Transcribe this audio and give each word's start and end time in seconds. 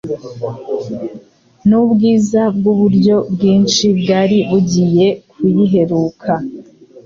n'ubwiza 1.67 2.41
bw'uburyo 2.55 3.15
bwinshi 3.33 3.85
bwari 3.99 4.37
bugiye 4.49 5.07
kuyiheruka'°." 5.29 6.45